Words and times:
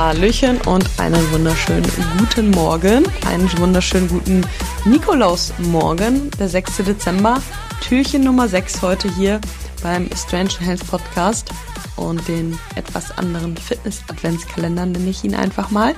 Hallöchen 0.00 0.58
und 0.62 0.88
einen 0.98 1.30
wunderschönen 1.30 1.84
guten 2.18 2.50
Morgen, 2.52 3.04
einen 3.26 3.58
wunderschönen 3.58 4.08
guten 4.08 4.46
Nikolausmorgen, 4.86 6.30
der 6.30 6.48
6. 6.48 6.78
Dezember, 6.78 7.42
Türchen 7.82 8.24
Nummer 8.24 8.48
6 8.48 8.80
heute 8.80 9.14
hier 9.14 9.42
beim 9.82 10.08
Strange 10.16 10.58
Health 10.58 10.86
Podcast 10.86 11.50
und 11.96 12.26
den 12.28 12.58
etwas 12.76 13.18
anderen 13.18 13.58
Fitness-Adventskalender 13.58 14.86
nenne 14.86 15.10
ich 15.10 15.22
ihn 15.22 15.34
einfach 15.34 15.70
mal. 15.70 15.94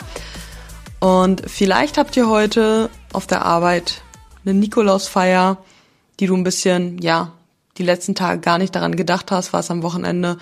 Und 0.99 1.49
vielleicht 1.49 1.97
habt 1.97 2.17
ihr 2.17 2.29
heute 2.29 2.91
auf 3.13 3.29
der 3.29 3.45
Arbeit 3.45 4.03
eine 4.45 4.55
Nikolausfeier, 4.55 5.59
die 6.19 6.27
du 6.27 6.37
ein 6.37 6.43
bisschen, 6.43 6.99
ja, 6.99 7.31
die 7.79 7.85
letzten 7.85 8.17
Tage 8.17 8.41
gar 8.41 8.59
nicht 8.59 8.75
daran 8.75 8.97
gedacht 8.97 9.31
hast, 9.31 9.53
was 9.53 9.71
am 9.71 9.85
Wochenende 9.85 10.39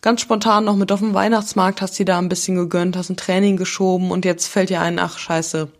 ganz 0.00 0.20
spontan 0.20 0.64
noch 0.64 0.76
mit 0.76 0.92
auf 0.92 1.00
dem 1.00 1.14
Weihnachtsmarkt, 1.14 1.82
hast 1.82 1.98
dir 1.98 2.04
da 2.04 2.18
ein 2.18 2.28
bisschen 2.28 2.56
gegönnt, 2.56 2.96
hast 2.96 3.10
ein 3.10 3.16
Training 3.16 3.56
geschoben 3.56 4.10
und 4.10 4.24
jetzt 4.24 4.46
fällt 4.46 4.70
dir 4.70 4.80
ein, 4.80 4.98
ach 4.98 5.18
scheiße, 5.18 5.70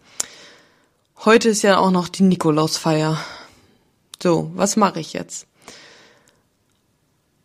heute 1.24 1.48
ist 1.48 1.62
ja 1.62 1.78
auch 1.78 1.90
noch 1.90 2.08
die 2.08 2.24
Nikolausfeier. 2.24 3.18
So, 4.22 4.50
was 4.54 4.76
mache 4.76 5.00
ich 5.00 5.12
jetzt? 5.12 5.46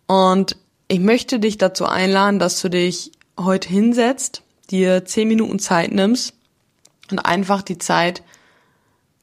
Und 0.08 0.58
ich 0.88 1.00
möchte 1.00 1.40
dich 1.40 1.58
dazu 1.58 1.86
einladen, 1.86 2.40
dass 2.40 2.62
du 2.62 2.70
dich 2.70 3.12
heute 3.40 3.70
hinsetzt, 3.70 4.42
dir 4.70 5.06
zehn 5.06 5.28
Minuten 5.28 5.60
Zeit 5.60 5.92
nimmst 5.92 6.34
und 7.12 7.20
einfach 7.20 7.62
die 7.62 7.78
Zeit 7.78 8.24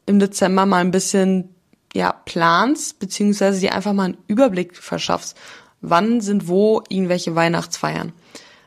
im 0.06 0.18
Dezember 0.18 0.66
mal 0.66 0.78
ein 0.78 0.90
bisschen 0.90 1.54
ja 1.92 2.12
planst, 2.12 2.98
beziehungsweise 3.00 3.60
dir 3.60 3.74
einfach 3.74 3.92
mal 3.92 4.04
einen 4.04 4.18
Überblick 4.28 4.76
verschaffst 4.76 5.36
wann 5.80 6.20
sind 6.20 6.48
wo 6.48 6.82
irgendwelche 6.88 7.34
Weihnachtsfeiern. 7.34 8.12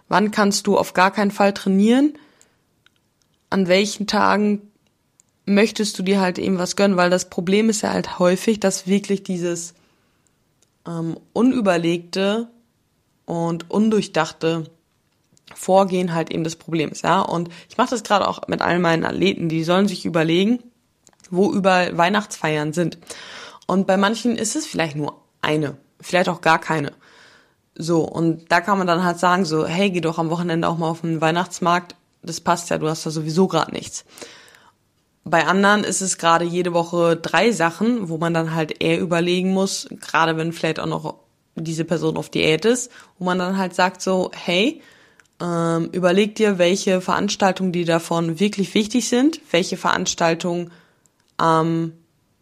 Wann 0.08 0.32
kannst 0.32 0.68
du 0.68 0.78
auf 0.78 0.94
gar 0.94 1.12
keinen 1.12 1.32
Fall 1.32 1.54
trainieren? 1.54 2.14
An 3.50 3.68
welchen 3.68 4.08
Tagen 4.08 4.62
möchtest 5.46 5.98
du 5.98 6.04
dir 6.04 6.20
halt 6.20 6.40
eben 6.40 6.58
was 6.58 6.76
gönnen? 6.76 6.98
Weil 6.98 7.10
das 7.10 7.30
Problem 7.30 7.70
ist 7.70 7.82
ja 7.82 7.92
halt 7.92 8.20
häufig, 8.20 8.60
dass 8.60 8.88
wirklich 8.88 9.24
dieses 9.24 9.74
ähm, 10.88 11.18
unüberlegte 11.34 12.50
und 13.26 13.70
undurchdachte 13.70 14.66
Vorgehen 15.56 16.14
halt 16.14 16.32
eben 16.32 16.44
das 16.44 16.56
Problem 16.56 16.90
ist, 16.90 17.04
ja. 17.04 17.22
Und 17.22 17.50
ich 17.70 17.78
mache 17.78 17.92
das 17.92 18.04
gerade 18.04 18.28
auch 18.28 18.48
mit 18.48 18.62
all 18.62 18.80
meinen 18.80 19.06
Athleten, 19.06 19.50
die 19.50 19.64
sollen 19.64 19.88
sich 19.88 20.06
überlegen, 20.06 20.60
wo 21.30 21.52
überall 21.52 21.98
Weihnachtsfeiern 21.98 22.74
sind. 22.74 22.98
Und 23.68 23.86
bei 23.86 23.98
manchen 23.98 24.36
ist 24.36 24.56
es 24.56 24.66
vielleicht 24.66 24.96
nur 24.96 25.22
eine, 25.42 25.78
vielleicht 26.02 26.30
auch 26.30 26.42
gar 26.42 26.60
keine. 26.60 26.94
So, 27.76 28.02
und 28.02 28.52
da 28.52 28.62
kann 28.62 28.78
man 28.78 28.88
dann 28.88 29.04
halt 29.04 29.20
sagen, 29.20 29.46
so, 29.46 29.66
hey, 29.66 29.90
geh 29.90 30.02
doch 30.02 30.20
am 30.20 30.30
Wochenende 30.30 30.68
auch 30.68 30.78
mal 30.78 30.90
auf 30.90 31.02
den 31.02 31.22
Weihnachtsmarkt, 31.22 31.96
das 32.22 32.40
passt 32.40 32.70
ja, 32.70 32.78
du 32.78 32.88
hast 32.88 33.06
da 33.06 33.10
sowieso 33.10 33.48
gerade 33.48 33.74
nichts. 33.74 34.06
Bei 35.26 35.46
anderen 35.46 35.84
ist 35.84 36.02
es 36.02 36.18
gerade 36.18 36.46
jede 36.46 36.74
Woche 36.74 37.16
drei 37.16 37.52
Sachen, 37.52 38.10
wo 38.10 38.18
man 38.18 38.34
dann 38.34 38.54
halt 38.54 38.82
eher 38.84 39.00
überlegen 39.00 39.54
muss, 39.54 39.88
gerade 40.02 40.38
wenn 40.38 40.54
vielleicht 40.54 40.80
auch 40.80 40.86
noch 40.86 41.16
diese 41.56 41.86
Person 41.86 42.18
auf 42.18 42.30
Diät 42.30 42.66
ist, 42.66 42.92
wo 43.18 43.26
man 43.26 43.40
dann 43.40 43.58
halt 43.58 43.74
sagt 43.74 44.02
so, 44.02 44.32
hey, 44.34 44.82
ähm, 45.42 45.90
überleg 45.92 46.36
dir, 46.36 46.58
welche 46.58 47.02
Veranstaltungen, 47.02 47.72
die 47.72 47.86
davon 47.86 48.40
wirklich 48.40 48.74
wichtig 48.74 49.08
sind, 49.08 49.40
welche 49.52 49.78
Veranstaltungen 49.78 50.72
am 51.38 51.94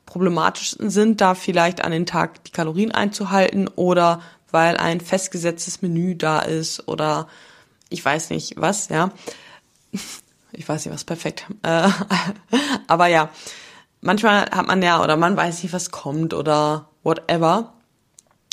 problematischsten 0.06 0.90
sind, 0.90 1.22
da 1.22 1.36
vielleicht 1.36 1.84
an 1.84 1.92
den 1.92 2.06
Tag 2.06 2.44
die 2.44 2.52
Kalorien 2.52 2.92
einzuhalten 2.92 3.70
oder 3.70 4.22
weil 4.52 4.78
ein 4.78 5.02
festgesetztes 5.02 5.82
Menü 5.82 6.16
da 6.16 6.40
ist 6.40 6.88
oder 6.88 7.28
ich 7.90 8.04
weiß 8.04 8.30
nicht 8.30 8.56
was, 8.58 8.90
ja. 8.90 9.12
Ich 10.54 10.68
weiß 10.68 10.86
nicht 10.86 10.94
was, 10.94 11.06
perfekt. 11.06 11.46
Äh, 11.64 11.90
aber 12.88 13.08
ja, 13.08 13.30
manchmal 14.02 14.50
hat 14.52 14.68
man 14.68 14.82
ja 14.82 15.02
oder 15.02 15.16
man 15.16 15.38
weiß 15.38 15.64
nicht, 15.64 15.72
was 15.72 15.92
kommt 15.92 16.34
oder 16.34 16.90
whatever. 17.04 17.74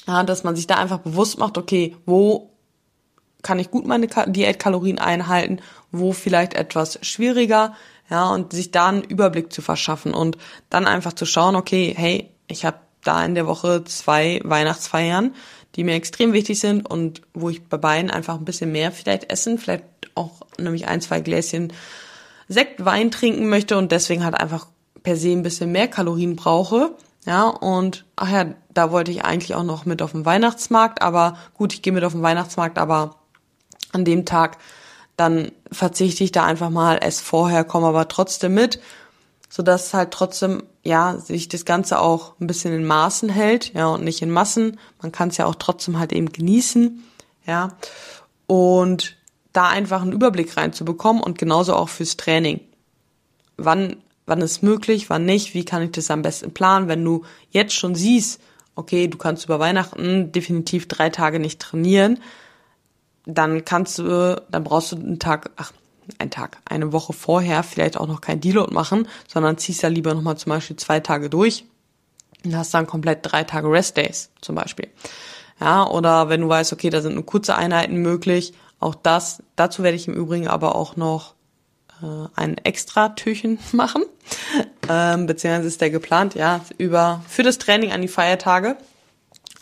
Ja, 0.07 0.23
dass 0.23 0.45
man 0.45 0.55
sich 0.55 0.67
da 0.67 0.77
einfach 0.77 0.99
bewusst 0.99 1.39
macht, 1.39 1.59
okay, 1.59 1.97
wo 2.07 2.51
kann 3.43 3.59
ich 3.59 3.71
gut 3.71 3.87
meine 3.87 4.07
Diätkalorien 4.07 4.99
einhalten, 4.99 5.61
wo 5.91 6.13
vielleicht 6.13 6.55
etwas 6.55 6.99
schwieriger, 7.03 7.75
ja, 8.11 8.31
und 8.31 8.53
sich 8.53 8.71
da 8.71 8.89
einen 8.89 9.03
Überblick 9.03 9.53
zu 9.53 9.61
verschaffen 9.61 10.15
und 10.15 10.39
dann 10.71 10.87
einfach 10.87 11.13
zu 11.13 11.27
schauen, 11.27 11.57
okay, 11.57 11.95
hey, 11.97 12.31
ich 12.47 12.65
habe 12.65 12.79
da 13.05 13.25
in 13.25 13.35
der 13.35 13.47
Woche 13.47 13.85
zwei 13.85 14.41
Weihnachtsfeiern, 14.45 15.35
die 15.77 15.85
mir 15.85 15.95
extrem 15.95 16.33
wichtig 16.33 16.59
sind 16.61 16.89
und 16.89 17.23
wo 17.35 17.51
ich 17.51 17.63
bei 17.65 17.77
beiden 17.77 18.11
einfach 18.11 18.37
ein 18.37 18.45
bisschen 18.45 18.73
mehr 18.73 18.93
vielleicht 18.93 19.31
essen, 19.31 19.59
vielleicht 19.59 19.85
auch 20.15 20.41
nämlich 20.59 20.89
ein, 20.89 21.01
zwei 21.01 21.21
Gläschen 21.21 21.73
Sekt, 22.49 22.85
Wein 22.85 23.11
trinken 23.11 23.49
möchte 23.49 23.77
und 23.77 23.93
deswegen 23.93 24.25
halt 24.25 24.35
einfach 24.35 24.67
per 25.03 25.17
se 25.17 25.33
ein 25.33 25.43
bisschen 25.43 25.71
mehr 25.71 25.87
Kalorien 25.87 26.35
brauche. 26.35 26.93
Ja, 27.27 27.47
und 27.49 28.07
ach 28.17 28.31
ja, 28.31 28.47
da 28.73 28.91
wollte 28.91 29.11
ich 29.11 29.25
eigentlich 29.25 29.55
auch 29.55 29.65
noch 29.65 29.85
mit 29.85 30.01
auf 30.01 30.13
den 30.13 30.25
Weihnachtsmarkt, 30.25 31.03
aber 31.03 31.37
gut, 31.55 31.75
ich 31.75 31.83
gehe 31.83 31.93
mit 31.93 32.05
auf 32.05 32.13
den 32.13 32.23
Weihnachtsmarkt, 32.23 32.79
aber 32.79 33.17
an 33.93 34.05
dem 34.05 34.25
Tag 34.25 34.57
dann 35.19 35.51
verzichte 35.73 36.23
ich 36.23 36.33
da 36.33 36.45
einfach 36.45 36.71
mal, 36.71 36.99
esse 37.03 37.23
vorher, 37.23 37.65
komme 37.65 37.89
aber 37.89 38.09
trotzdem 38.09 38.55
mit, 38.55 38.81
so 39.49 39.63
dass 39.63 39.95
halt 39.95 40.11
trotzdem 40.11 40.63
ja 40.83 41.19
sich 41.19 41.49
das 41.49 41.65
Ganze 41.65 42.01
auch 42.01 42.35
ein 42.41 42.47
bisschen 42.47 42.75
in 42.75 42.85
Maßen 42.85 43.29
hält, 43.29 43.75
ja 43.75 43.87
und 43.87 44.05
nicht 44.05 44.23
in 44.23 44.31
Massen. 44.31 44.79
Man 45.01 45.13
kann 45.13 45.29
es 45.29 45.37
ja 45.37 45.47
auch 45.47 45.57
trotzdem 45.57 45.99
halt 45.99 46.13
eben 46.13 46.31
genießen, 46.33 47.03
ja 47.47 47.77
und 48.47 49.17
da 49.53 49.69
einfach 49.69 50.03
einen 50.03 50.13
Überblick 50.13 50.57
reinzubekommen 50.57 51.23
und 51.23 51.39
genauso 51.39 51.75
auch 51.75 51.89
fürs 51.89 52.17
Training. 52.17 52.61
Wann 53.57 53.97
wann 54.29 54.41
ist 54.43 54.63
möglich, 54.63 55.11
wann 55.11 55.25
nicht, 55.25 55.55
wie 55.55 55.65
kann 55.65 55.83
ich 55.83 55.93
das 55.93 56.11
am 56.11 56.23
besten 56.23 56.53
planen, 56.53 56.87
wenn 56.87 57.05
du 57.05 57.25
jetzt 57.51 57.75
schon 57.75 57.95
siehst, 57.95 58.41
okay, 58.75 59.09
du 59.09 59.19
kannst 59.19 59.47
über 59.47 59.59
Weihnachten 59.59 60.31
definitiv 60.31 60.87
drei 60.87 61.11
Tage 61.11 61.41
nicht 61.41 61.61
trainieren, 61.61 62.21
dann 63.25 63.65
kannst 63.65 63.99
du, 63.99 64.41
dann 64.51 64.65
brauchst 64.65 64.93
du 64.93 64.97
einen 64.97 65.19
Tag, 65.19 65.51
ach, 65.57 65.73
einen 66.19 66.31
Tag, 66.31 66.59
eine 66.65 66.93
Woche 66.93 67.13
vorher 67.13 67.63
vielleicht 67.63 67.97
auch 67.97 68.07
noch 68.07 68.21
kein 68.21 68.41
Deload 68.41 68.73
machen, 68.73 69.09
sondern 69.27 69.59
ziehst 69.59 69.83
ja 69.83 69.89
lieber 69.89 70.15
nochmal 70.15 70.37
zum 70.37 70.51
Beispiel 70.51 70.77
zwei 70.77 71.01
Tage 71.01 71.31
durch 71.31 71.65
und 72.45 72.57
hast 72.57 72.75
dann 72.75 72.87
komplett 72.87 73.21
drei 73.23 73.45
Tage 73.45 73.71
Rest 73.71 73.97
Days 73.97 74.31
zum 74.41 74.55
Beispiel. 74.55 74.89
Ja, 75.61 75.87
oder 75.87 76.29
wenn 76.29 76.41
du 76.41 76.49
weißt, 76.49 76.73
okay, 76.73 76.91
da 76.91 77.01
sind 77.01 77.15
nur 77.15 77.27
kurze 77.27 77.57
Einheiten 77.57 77.97
möglich, 77.97 78.53
auch 78.81 78.95
das, 78.95 79.43
dazu 79.57 79.83
werde 79.83 79.97
ich 79.97 80.07
im 80.07 80.15
Übrigen 80.15 80.47
aber 80.47 80.77
auch 80.77 80.97
noch 80.97 81.35
äh, 82.03 82.29
ein 82.37 82.59
extra 82.59 83.11
Türchen 83.11 83.59
machen, 83.73 84.05
ähm, 84.89 85.27
beziehungsweise 85.27 85.69
ist 85.69 85.81
der 85.81 85.91
geplant, 85.91 86.35
ja, 86.35 86.61
über, 86.79 87.23
für 87.29 87.43
das 87.43 87.59
Training 87.59 87.93
an 87.93 88.03
die 88.03 88.09
Feiertage. 88.09 88.77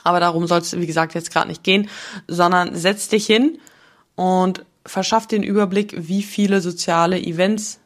Aber 0.04 0.20
darum 0.20 0.46
soll 0.46 0.60
es, 0.60 0.78
wie 0.78 0.86
gesagt, 0.86 1.14
jetzt 1.14 1.32
gerade 1.32 1.48
nicht 1.48 1.64
gehen, 1.64 1.88
sondern 2.28 2.76
setz 2.76 3.08
dich 3.08 3.26
hin 3.26 3.58
und 4.14 4.64
verschaff 4.86 5.26
den 5.26 5.42
Überblick, 5.42 5.94
wie 5.96 6.22
viele 6.22 6.60
soziale 6.60 7.20
Events, 7.20 7.80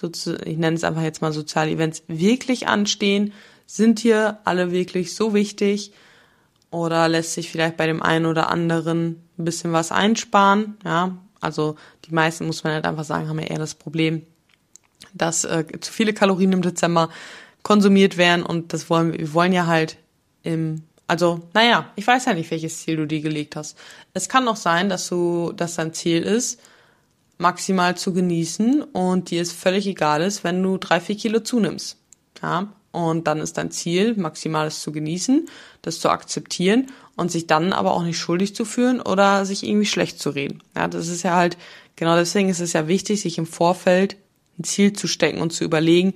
ich 0.00 0.56
nenne 0.56 0.76
es 0.76 0.84
einfach 0.84 1.02
jetzt 1.02 1.22
mal 1.22 1.32
soziale 1.32 1.70
Events, 1.70 2.02
wirklich 2.06 2.68
anstehen. 2.68 3.32
Sind 3.66 3.98
hier 3.98 4.38
alle 4.44 4.70
wirklich 4.70 5.14
so 5.14 5.34
wichtig? 5.34 5.92
Oder 6.70 7.08
lässt 7.08 7.34
sich 7.34 7.50
vielleicht 7.50 7.76
bei 7.76 7.86
dem 7.86 8.02
einen 8.02 8.26
oder 8.26 8.50
anderen 8.50 9.22
ein 9.38 9.44
bisschen 9.44 9.72
was 9.72 9.90
einsparen? 9.90 10.76
Ja, 10.84 11.18
also 11.40 11.76
die 12.04 12.14
meisten, 12.14 12.46
muss 12.46 12.64
man 12.64 12.74
halt 12.74 12.86
einfach 12.86 13.04
sagen, 13.04 13.28
haben 13.28 13.38
ja 13.38 13.46
eher 13.46 13.58
das 13.58 13.74
Problem, 13.74 14.22
dass 15.14 15.44
äh, 15.44 15.64
zu 15.80 15.92
viele 15.92 16.12
Kalorien 16.12 16.52
im 16.52 16.62
Dezember 16.62 17.08
konsumiert 17.62 18.16
werden 18.16 18.42
und 18.44 18.72
das 18.72 18.90
wollen 18.90 19.12
wir, 19.12 19.18
wir 19.18 19.34
wollen 19.34 19.52
ja 19.52 19.66
halt 19.66 19.96
im 20.42 20.82
also, 21.08 21.40
naja, 21.54 21.90
ich 21.96 22.06
weiß 22.06 22.26
ja 22.26 22.34
nicht, 22.34 22.50
welches 22.50 22.82
Ziel 22.82 22.96
du 22.96 23.06
dir 23.06 23.20
gelegt 23.20 23.56
hast. 23.56 23.76
Es 24.12 24.28
kann 24.28 24.44
noch 24.44 24.56
sein, 24.56 24.90
dass 24.90 25.08
du, 25.08 25.52
dass 25.56 25.76
dein 25.76 25.94
Ziel 25.94 26.22
ist, 26.22 26.60
maximal 27.38 27.96
zu 27.96 28.12
genießen 28.12 28.82
und 28.82 29.30
dir 29.30 29.40
es 29.40 29.52
völlig 29.52 29.86
egal 29.86 30.22
ist, 30.22 30.44
wenn 30.44 30.62
du 30.62 30.76
drei, 30.76 31.00
vier 31.00 31.16
Kilo 31.16 31.40
zunimmst. 31.40 31.96
Ja, 32.42 32.68
und 32.92 33.26
dann 33.26 33.38
ist 33.40 33.56
dein 33.56 33.70
Ziel, 33.70 34.16
maximales 34.16 34.80
zu 34.82 34.92
genießen, 34.92 35.48
das 35.82 35.98
zu 35.98 36.10
akzeptieren 36.10 36.86
und 37.16 37.30
sich 37.30 37.46
dann 37.46 37.72
aber 37.72 37.92
auch 37.92 38.02
nicht 38.02 38.18
schuldig 38.18 38.54
zu 38.54 38.64
fühlen 38.64 39.00
oder 39.00 39.46
sich 39.46 39.62
irgendwie 39.62 39.86
schlecht 39.86 40.20
zu 40.20 40.30
reden. 40.30 40.62
Ja, 40.76 40.88
das 40.88 41.08
ist 41.08 41.22
ja 41.22 41.36
halt, 41.36 41.56
genau 41.96 42.16
deswegen 42.16 42.48
ist 42.48 42.60
es 42.60 42.74
ja 42.74 42.86
wichtig, 42.86 43.22
sich 43.22 43.38
im 43.38 43.46
Vorfeld 43.46 44.16
ein 44.58 44.64
Ziel 44.64 44.92
zu 44.92 45.06
stecken 45.06 45.40
und 45.40 45.52
zu 45.52 45.64
überlegen, 45.64 46.14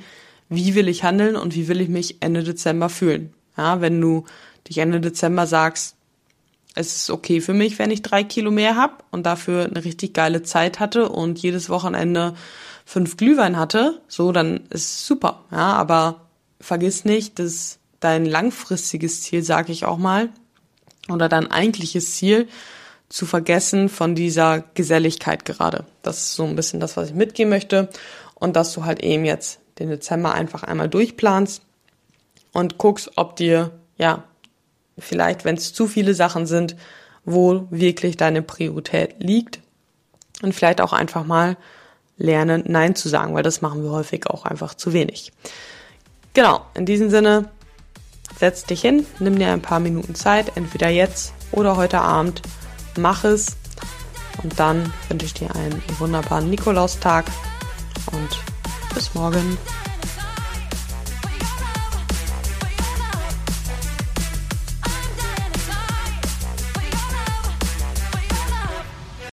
wie 0.48 0.74
will 0.74 0.88
ich 0.88 1.02
handeln 1.02 1.36
und 1.36 1.54
wie 1.54 1.68
will 1.68 1.80
ich 1.80 1.88
mich 1.88 2.16
Ende 2.20 2.44
Dezember 2.44 2.88
fühlen. 2.88 3.32
Ja, 3.56 3.80
wenn 3.80 4.00
du 4.00 4.24
dich 4.68 4.78
Ende 4.78 5.00
Dezember 5.00 5.46
sagst, 5.46 5.96
es 6.74 6.96
ist 6.96 7.10
okay 7.10 7.40
für 7.40 7.52
mich, 7.52 7.78
wenn 7.78 7.90
ich 7.90 8.02
drei 8.02 8.24
Kilo 8.24 8.50
mehr 8.50 8.76
hab 8.76 9.04
und 9.10 9.24
dafür 9.26 9.66
eine 9.66 9.84
richtig 9.84 10.14
geile 10.14 10.42
Zeit 10.42 10.80
hatte 10.80 11.08
und 11.08 11.38
jedes 11.38 11.68
Wochenende 11.68 12.34
fünf 12.84 13.16
Glühwein 13.16 13.56
hatte, 13.56 14.00
so, 14.08 14.32
dann 14.32 14.66
ist 14.70 15.06
super. 15.06 15.44
Ja, 15.50 15.74
aber 15.74 16.22
vergiss 16.60 17.04
nicht, 17.04 17.38
dass 17.38 17.78
dein 18.00 18.24
langfristiges 18.24 19.22
Ziel, 19.22 19.42
sage 19.42 19.72
ich 19.72 19.84
auch 19.84 19.98
mal, 19.98 20.30
oder 21.08 21.28
dein 21.28 21.50
eigentliches 21.50 22.16
Ziel 22.16 22.48
zu 23.08 23.26
vergessen 23.26 23.88
von 23.88 24.14
dieser 24.14 24.60
Geselligkeit 24.74 25.44
gerade. 25.44 25.84
Das 26.02 26.18
ist 26.18 26.34
so 26.34 26.44
ein 26.44 26.56
bisschen 26.56 26.80
das, 26.80 26.96
was 26.96 27.10
ich 27.10 27.14
mitgehen 27.14 27.50
möchte. 27.50 27.90
Und 28.34 28.56
dass 28.56 28.72
du 28.72 28.84
halt 28.84 29.02
eben 29.02 29.24
jetzt 29.24 29.60
den 29.78 29.88
Dezember 29.88 30.32
einfach 30.32 30.62
einmal 30.62 30.88
durchplanst 30.88 31.62
und 32.52 32.78
guckst, 32.78 33.12
ob 33.16 33.36
dir, 33.36 33.70
ja, 33.98 34.24
vielleicht, 34.98 35.44
wenn 35.44 35.56
es 35.56 35.72
zu 35.72 35.86
viele 35.86 36.14
Sachen 36.14 36.46
sind, 36.46 36.76
wo 37.24 37.66
wirklich 37.70 38.16
deine 38.16 38.42
Priorität 38.42 39.16
liegt. 39.18 39.60
Und 40.42 40.54
vielleicht 40.54 40.80
auch 40.80 40.92
einfach 40.92 41.24
mal 41.24 41.56
lernen, 42.16 42.64
Nein 42.66 42.94
zu 42.94 43.08
sagen, 43.08 43.34
weil 43.34 43.42
das 43.42 43.62
machen 43.62 43.82
wir 43.82 43.90
häufig 43.90 44.26
auch 44.26 44.44
einfach 44.44 44.74
zu 44.74 44.92
wenig. 44.92 45.32
Genau, 46.34 46.62
in 46.74 46.86
diesem 46.86 47.10
Sinne, 47.10 47.50
setz 48.38 48.64
dich 48.64 48.80
hin, 48.80 49.06
nimm 49.18 49.38
dir 49.38 49.52
ein 49.52 49.62
paar 49.62 49.80
Minuten 49.80 50.14
Zeit, 50.14 50.56
entweder 50.56 50.88
jetzt 50.88 51.32
oder 51.52 51.76
heute 51.76 52.00
Abend, 52.00 52.42
mach 52.96 53.24
es 53.24 53.56
und 54.42 54.58
dann 54.58 54.92
wünsche 55.08 55.26
ich 55.26 55.34
dir 55.34 55.54
einen 55.54 55.82
wunderbaren 55.98 56.48
Nikolaustag 56.48 57.26
und 58.12 58.94
bis 58.94 59.14
morgen. 59.14 59.58